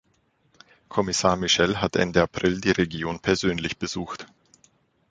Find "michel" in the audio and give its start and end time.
1.35-1.79